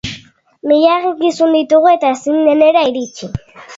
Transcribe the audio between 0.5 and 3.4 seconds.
Mila eginkizun ditugu, eta ezin denera iritsi.